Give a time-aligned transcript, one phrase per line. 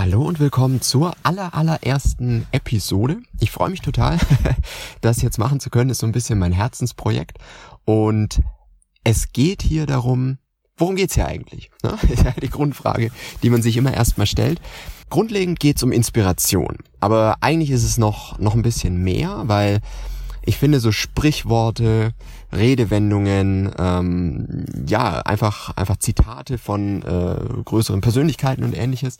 [0.00, 3.18] Hallo und willkommen zur aller allerersten Episode.
[3.38, 4.18] Ich freue mich total,
[5.02, 5.90] das jetzt machen zu können.
[5.90, 7.36] Ist so ein bisschen mein Herzensprojekt.
[7.84, 8.40] Und
[9.04, 10.38] es geht hier darum,
[10.78, 11.70] worum geht's hier eigentlich?
[12.08, 13.10] Ist ja die Grundfrage,
[13.42, 14.58] die man sich immer erstmal stellt.
[15.10, 16.78] Grundlegend geht's um Inspiration.
[17.00, 19.80] Aber eigentlich ist es noch, noch ein bisschen mehr, weil
[20.40, 22.14] ich finde so Sprichworte,
[22.54, 29.18] Redewendungen, ähm, ja, einfach, einfach Zitate von äh, größeren Persönlichkeiten und ähnliches,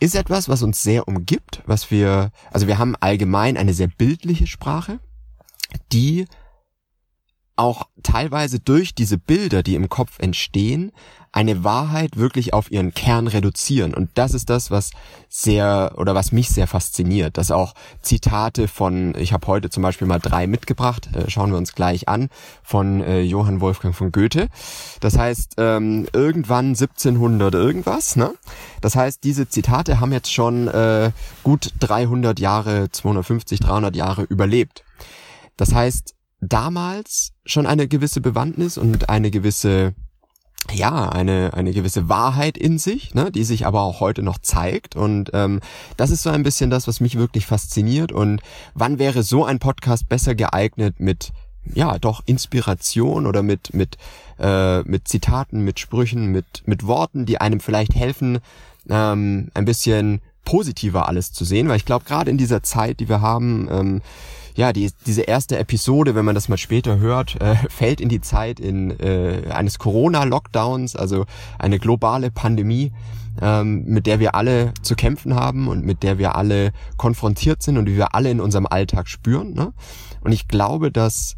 [0.00, 4.46] ist etwas, was uns sehr umgibt, was wir, also wir haben allgemein eine sehr bildliche
[4.46, 5.00] Sprache,
[5.92, 6.26] die
[7.56, 10.92] auch teilweise durch diese Bilder, die im Kopf entstehen,
[11.36, 13.92] eine Wahrheit wirklich auf ihren Kern reduzieren.
[13.92, 14.90] Und das ist das, was
[15.28, 20.06] sehr oder was mich sehr fasziniert, dass auch Zitate von, ich habe heute zum Beispiel
[20.06, 22.30] mal drei mitgebracht, äh, schauen wir uns gleich an,
[22.62, 24.48] von äh, Johann Wolfgang von Goethe.
[25.00, 28.16] Das heißt, ähm, irgendwann 1700 irgendwas.
[28.16, 28.32] Ne?
[28.80, 31.10] Das heißt, diese Zitate haben jetzt schon äh,
[31.42, 34.84] gut 300 Jahre, 250, 300 Jahre überlebt.
[35.58, 39.94] Das heißt, damals schon eine gewisse Bewandtnis und eine gewisse
[40.72, 44.96] ja, eine, eine gewisse Wahrheit in sich, ne, die sich aber auch heute noch zeigt.
[44.96, 45.60] Und ähm,
[45.96, 48.12] das ist so ein bisschen das, was mich wirklich fasziniert.
[48.12, 48.40] Und
[48.74, 51.32] wann wäre so ein Podcast besser geeignet mit,
[51.72, 53.96] ja, doch Inspiration oder mit, mit,
[54.38, 58.38] äh, mit Zitaten, mit Sprüchen, mit, mit Worten, die einem vielleicht helfen,
[58.88, 61.68] ähm, ein bisschen positiver alles zu sehen.
[61.68, 64.02] Weil ich glaube, gerade in dieser Zeit, die wir haben, ähm,
[64.56, 68.20] ja, die, diese erste Episode, wenn man das mal später hört, äh, fällt in die
[68.20, 71.26] Zeit in äh, eines Corona-Lockdowns, also
[71.58, 72.92] eine globale Pandemie,
[73.40, 77.76] ähm, mit der wir alle zu kämpfen haben und mit der wir alle konfrontiert sind
[77.76, 79.52] und die wir alle in unserem Alltag spüren.
[79.52, 79.74] Ne?
[80.22, 81.36] Und ich glaube, dass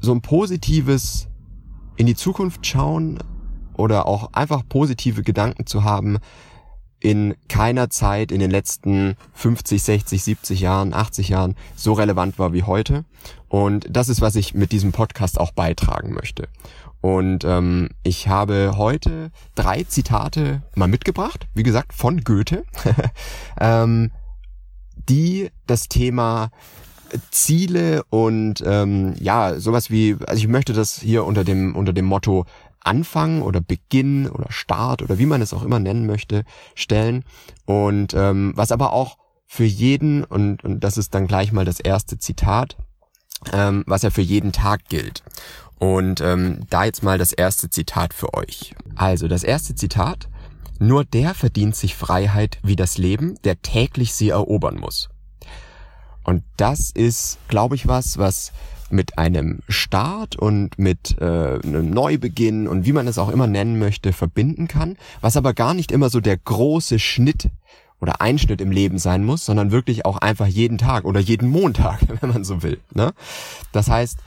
[0.00, 1.28] so ein positives
[1.96, 3.18] in die Zukunft schauen
[3.74, 6.18] oder auch einfach positive Gedanken zu haben,
[7.02, 12.52] in keiner Zeit in den letzten 50, 60, 70 Jahren, 80 Jahren so relevant war
[12.52, 13.04] wie heute.
[13.48, 16.48] Und das ist, was ich mit diesem Podcast auch beitragen möchte.
[17.00, 22.64] Und ähm, ich habe heute drei Zitate mal mitgebracht, wie gesagt, von Goethe,
[23.60, 24.12] ähm,
[25.08, 26.50] die das Thema
[27.32, 32.04] Ziele und ähm, ja, sowas wie, also ich möchte das hier unter dem, unter dem
[32.04, 32.46] Motto
[32.84, 36.44] Anfang oder Beginn oder Start oder wie man es auch immer nennen möchte,
[36.74, 37.24] stellen.
[37.64, 41.80] Und ähm, was aber auch für jeden, und, und das ist dann gleich mal das
[41.80, 42.76] erste Zitat,
[43.52, 45.22] ähm, was ja für jeden Tag gilt.
[45.78, 48.74] Und ähm, da jetzt mal das erste Zitat für euch.
[48.94, 50.28] Also das erste Zitat.
[50.78, 55.10] Nur der verdient sich Freiheit wie das Leben, der täglich sie erobern muss.
[56.24, 58.52] Und das ist, glaube ich, was, was
[58.92, 63.78] mit einem Start und mit äh, einem Neubeginn und wie man es auch immer nennen
[63.78, 67.48] möchte, verbinden kann, was aber gar nicht immer so der große Schnitt
[68.00, 72.00] oder Einschnitt im Leben sein muss, sondern wirklich auch einfach jeden Tag oder jeden Montag,
[72.20, 72.80] wenn man so will.
[72.92, 73.12] Ne?
[73.70, 74.18] Das heißt,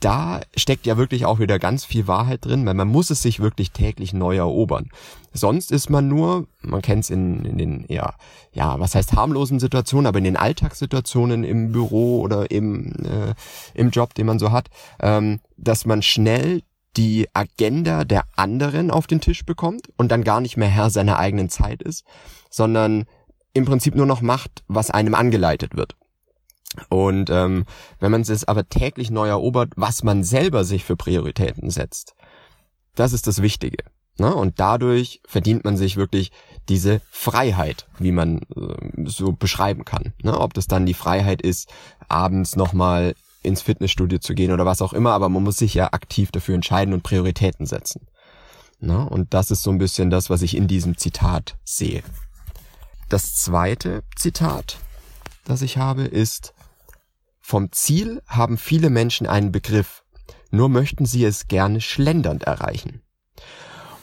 [0.00, 3.40] da steckt ja wirklich auch wieder ganz viel Wahrheit drin, weil man muss es sich
[3.40, 4.88] wirklich täglich neu erobern.
[5.32, 8.14] Sonst ist man nur, man kennt es in, in den, ja,
[8.52, 13.34] ja, was heißt harmlosen Situationen, aber in den Alltagssituationen im Büro oder im, äh,
[13.74, 14.68] im Job, den man so hat,
[15.00, 16.62] ähm, dass man schnell
[16.96, 21.18] die Agenda der anderen auf den Tisch bekommt und dann gar nicht mehr Herr seiner
[21.18, 22.04] eigenen Zeit ist,
[22.48, 23.04] sondern
[23.52, 25.96] im Prinzip nur noch macht, was einem angeleitet wird.
[26.88, 27.64] Und ähm,
[27.98, 32.14] wenn man es aber täglich neu erobert, was man selber sich für Prioritäten setzt,
[32.94, 33.78] das ist das Wichtige.
[34.18, 34.34] Ne?
[34.34, 36.30] Und dadurch verdient man sich wirklich
[36.68, 40.12] diese Freiheit, wie man äh, so beschreiben kann.
[40.22, 40.38] Ne?
[40.38, 41.68] Ob das dann die Freiheit ist,
[42.08, 45.92] abends nochmal ins Fitnessstudio zu gehen oder was auch immer, aber man muss sich ja
[45.92, 48.06] aktiv dafür entscheiden und Prioritäten setzen.
[48.78, 49.08] Ne?
[49.08, 52.02] Und das ist so ein bisschen das, was ich in diesem Zitat sehe.
[53.08, 54.78] Das zweite Zitat,
[55.44, 56.52] das ich habe, ist,
[57.40, 60.04] vom Ziel haben viele Menschen einen Begriff,
[60.50, 63.02] nur möchten sie es gerne schlendernd erreichen.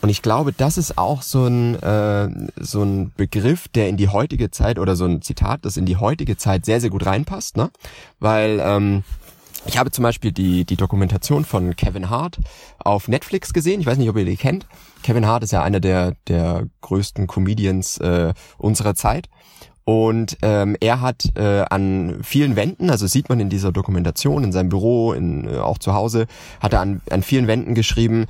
[0.01, 4.09] Und ich glaube, das ist auch so ein, äh, so ein Begriff, der in die
[4.09, 7.57] heutige Zeit oder so ein Zitat, das in die heutige Zeit sehr, sehr gut reinpasst,
[7.57, 7.71] ne?
[8.19, 9.03] Weil ähm,
[9.65, 12.39] ich habe zum Beispiel die, die Dokumentation von Kevin Hart
[12.79, 13.81] auf Netflix gesehen.
[13.81, 14.65] Ich weiß nicht, ob ihr die kennt.
[15.03, 19.29] Kevin Hart ist ja einer der, der größten Comedians äh, unserer Zeit.
[19.87, 24.51] Und ähm, er hat äh, an vielen Wänden, also sieht man in dieser Dokumentation, in
[24.51, 26.27] seinem Büro, in, äh, auch zu Hause,
[26.59, 28.25] hat er an, an vielen Wänden geschrieben,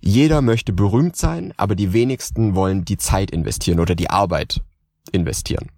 [0.00, 4.62] jeder möchte berühmt sein, aber die wenigsten wollen die Zeit investieren oder die Arbeit
[5.12, 5.68] investieren.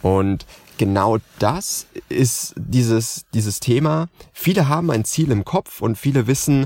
[0.00, 0.46] Und
[0.78, 4.08] genau das ist dieses, dieses Thema.
[4.32, 6.64] Viele haben ein Ziel im Kopf und viele wissen,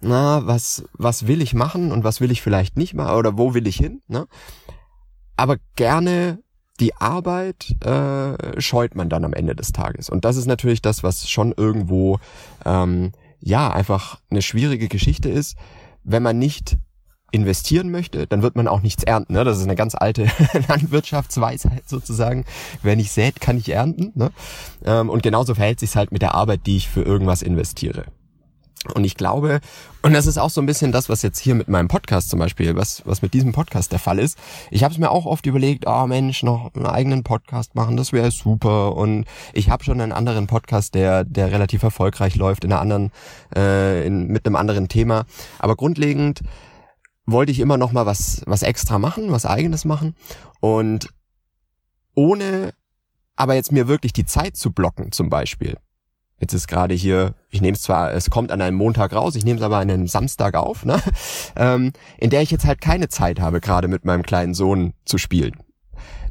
[0.00, 3.52] na, was, was will ich machen und was will ich vielleicht nicht machen oder wo
[3.52, 4.26] will ich hin, ne?
[5.36, 6.43] aber gerne
[6.80, 10.10] die Arbeit äh, scheut man dann am Ende des Tages.
[10.10, 12.18] Und das ist natürlich das, was schon irgendwo
[12.64, 15.56] ähm, ja einfach eine schwierige Geschichte ist,
[16.02, 16.76] wenn man nicht
[17.30, 19.32] investieren möchte, dann wird man auch nichts ernten.
[19.32, 19.44] Ne?
[19.44, 20.28] Das ist eine ganz alte
[20.68, 22.44] Landwirtschaftsweisheit sozusagen.
[22.82, 24.12] Wer nicht sät, kann nicht ernten.
[24.14, 24.30] Ne?
[24.84, 28.04] Ähm, und genauso verhält sich halt mit der Arbeit, die ich für irgendwas investiere.
[28.92, 29.60] Und ich glaube,
[30.02, 32.38] und das ist auch so ein bisschen das, was jetzt hier mit meinem Podcast zum
[32.38, 34.38] Beispiel, was, was mit diesem Podcast der Fall ist.
[34.70, 38.12] Ich habe es mir auch oft überlegt, oh Mensch, noch einen eigenen Podcast machen, das
[38.12, 38.94] wäre super.
[38.96, 43.12] Und ich habe schon einen anderen Podcast, der, der relativ erfolgreich läuft, in einer anderen,
[43.56, 45.24] äh, in, mit einem anderen Thema.
[45.58, 46.42] Aber grundlegend
[47.26, 50.14] wollte ich immer noch mal was, was extra machen, was eigenes machen.
[50.60, 51.08] Und
[52.14, 52.72] ohne
[53.36, 55.76] aber jetzt mir wirklich die Zeit zu blocken, zum Beispiel.
[56.44, 59.46] Jetzt ist gerade hier, ich nehme es zwar, es kommt an einem Montag raus, ich
[59.46, 61.00] nehme es aber an einem Samstag auf, ne?
[61.56, 65.16] ähm, in der ich jetzt halt keine Zeit habe, gerade mit meinem kleinen Sohn zu
[65.16, 65.56] spielen.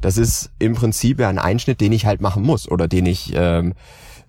[0.01, 3.73] Das ist im Prinzip ein Einschnitt, den ich halt machen muss oder den ich, ähm,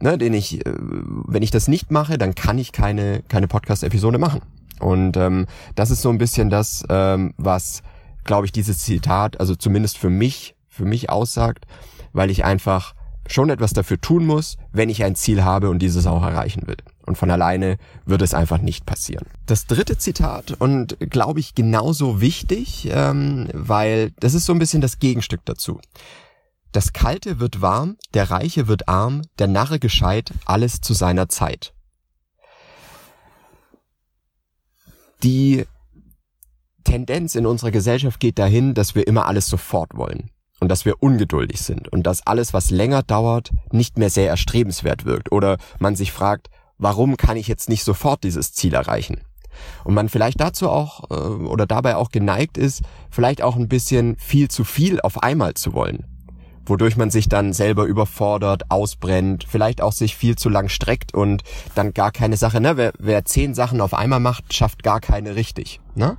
[0.01, 4.17] ne, den ich, äh, wenn ich das nicht mache, dann kann ich keine keine Podcast-Episode
[4.17, 4.41] machen.
[4.81, 5.45] Und ähm,
[5.75, 7.83] das ist so ein bisschen das, ähm, was,
[8.25, 11.67] glaube ich, dieses Zitat, also zumindest für mich, für mich aussagt,
[12.15, 12.94] weil ich einfach
[13.29, 16.76] schon etwas dafür tun muss, wenn ich ein Ziel habe und dieses auch erreichen will.
[17.06, 19.26] Und von alleine wird es einfach nicht passieren.
[19.47, 24.81] Das dritte Zitat und glaube ich genauso wichtig, ähm, weil das ist so ein bisschen
[24.81, 25.81] das Gegenstück dazu.
[26.73, 31.73] Das Kalte wird warm, der Reiche wird arm, der Narre gescheit, alles zu seiner Zeit.
[35.23, 35.65] Die
[36.82, 40.31] Tendenz in unserer Gesellschaft geht dahin, dass wir immer alles sofort wollen
[40.65, 45.05] und dass wir ungeduldig sind und dass alles, was länger dauert, nicht mehr sehr erstrebenswert
[45.05, 49.21] wirkt oder man sich fragt, warum kann ich jetzt nicht sofort dieses Ziel erreichen?
[49.85, 52.81] Und man vielleicht dazu auch äh, oder dabei auch geneigt ist,
[53.11, 56.07] vielleicht auch ein bisschen viel zu viel auf einmal zu wollen
[56.67, 61.43] wodurch man sich dann selber überfordert, ausbrennt, vielleicht auch sich viel zu lang streckt und
[61.75, 62.79] dann gar keine Sache, ne?
[62.79, 65.83] Wer, wer zehn Sachen auf einmal macht, schafft gar keine richtig.
[65.96, 66.17] Ne?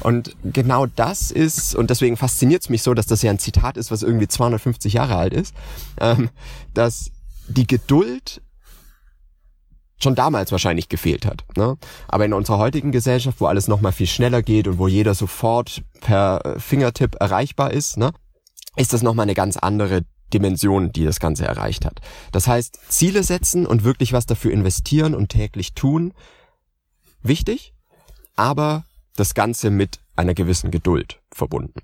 [0.00, 3.76] Und genau das ist, und deswegen fasziniert es mich so, dass das ja ein Zitat
[3.76, 5.54] ist, was irgendwie 250 Jahre alt ist,
[6.00, 6.30] ähm,
[6.74, 7.10] dass
[7.48, 8.42] die Geduld
[10.02, 11.44] schon damals wahrscheinlich gefehlt hat.
[11.56, 11.76] Ne?
[12.08, 15.82] Aber in unserer heutigen Gesellschaft, wo alles nochmal viel schneller geht und wo jeder sofort
[16.00, 18.12] per Fingertipp erreichbar ist, ne?
[18.76, 20.02] ist das nochmal eine ganz andere
[20.32, 22.00] Dimension, die das Ganze erreicht hat.
[22.32, 26.14] Das heißt, Ziele setzen und wirklich was dafür investieren und täglich tun,
[27.22, 27.74] wichtig,
[28.34, 28.84] aber
[29.16, 31.80] das Ganze mit einer gewissen Geduld verbunden.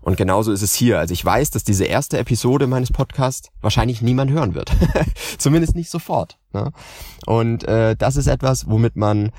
[0.00, 0.98] Und genauso ist es hier.
[0.98, 4.72] Also ich weiß, dass diese erste Episode meines Podcasts wahrscheinlich niemand hören wird.
[5.38, 6.38] Zumindest nicht sofort.
[6.52, 6.72] Ne?
[7.26, 9.30] Und äh, das ist etwas, womit man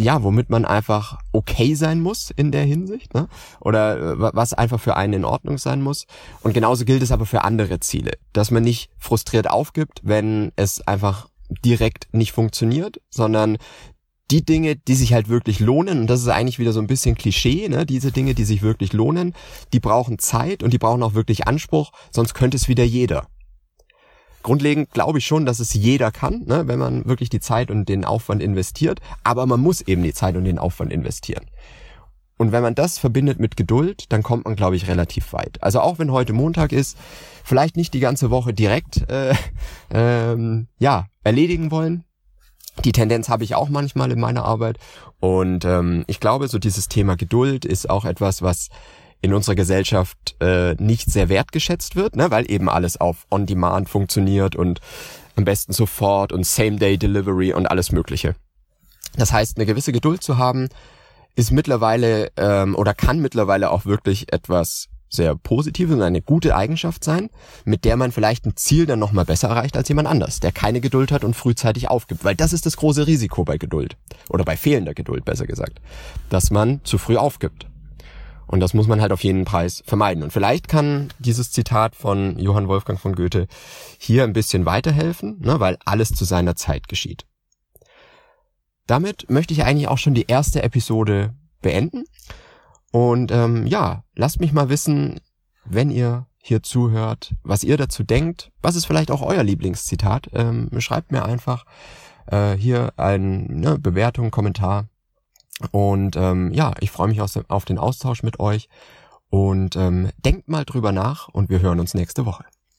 [0.00, 3.28] ja, womit man einfach okay sein muss in der Hinsicht, ne?
[3.60, 6.06] Oder äh, was einfach für einen in Ordnung sein muss.
[6.42, 10.80] Und genauso gilt es aber für andere Ziele, dass man nicht frustriert aufgibt, wenn es
[10.86, 11.28] einfach
[11.64, 13.58] direkt nicht funktioniert, sondern
[14.30, 17.16] die Dinge, die sich halt wirklich lohnen, und das ist eigentlich wieder so ein bisschen
[17.16, 17.86] Klischee, ne?
[17.86, 19.34] diese Dinge, die sich wirklich lohnen,
[19.72, 23.26] die brauchen Zeit und die brauchen auch wirklich Anspruch, sonst könnte es wieder jeder
[24.42, 27.88] grundlegend glaube ich schon, dass es jeder kann, ne, wenn man wirklich die Zeit und
[27.88, 29.00] den Aufwand investiert.
[29.24, 31.46] Aber man muss eben die Zeit und den Aufwand investieren.
[32.36, 35.62] Und wenn man das verbindet mit Geduld, dann kommt man, glaube ich, relativ weit.
[35.62, 36.96] Also auch wenn heute Montag ist,
[37.44, 39.34] vielleicht nicht die ganze Woche direkt äh,
[39.90, 42.04] ähm, ja erledigen wollen.
[42.84, 44.78] Die Tendenz habe ich auch manchmal in meiner Arbeit.
[45.20, 48.68] Und ähm, ich glaube, so dieses Thema Geduld ist auch etwas, was
[49.22, 54.56] in unserer Gesellschaft äh, nicht sehr wertgeschätzt wird, ne, weil eben alles auf On-Demand funktioniert
[54.56, 54.80] und
[55.36, 58.34] am besten sofort und Same-Day-Delivery und alles Mögliche.
[59.16, 60.68] Das heißt, eine gewisse Geduld zu haben,
[61.36, 67.04] ist mittlerweile ähm, oder kann mittlerweile auch wirklich etwas sehr Positives und eine gute Eigenschaft
[67.04, 67.28] sein,
[67.64, 70.80] mit der man vielleicht ein Ziel dann nochmal besser erreicht als jemand anders, der keine
[70.80, 72.24] Geduld hat und frühzeitig aufgibt.
[72.24, 73.96] Weil das ist das große Risiko bei Geduld.
[74.28, 75.80] Oder bei fehlender Geduld, besser gesagt.
[76.30, 77.66] Dass man zu früh aufgibt.
[78.46, 80.24] Und das muss man halt auf jeden Preis vermeiden.
[80.24, 83.46] Und vielleicht kann dieses Zitat von Johann Wolfgang von Goethe
[83.96, 87.26] hier ein bisschen weiterhelfen, ne, weil alles zu seiner Zeit geschieht.
[88.88, 92.06] Damit möchte ich eigentlich auch schon die erste Episode beenden.
[92.92, 95.20] Und ähm, ja, lasst mich mal wissen,
[95.64, 98.50] wenn ihr hier zuhört, was ihr dazu denkt.
[98.62, 100.30] Was ist vielleicht auch euer Lieblingszitat?
[100.32, 101.66] Ähm, schreibt mir einfach
[102.26, 104.88] äh, hier eine ne, Bewertung, Kommentar
[105.70, 108.68] und ähm, ja, ich freue mich auf den Austausch mit euch
[109.28, 112.44] und ähm, denkt mal drüber nach und wir hören uns nächste Woche.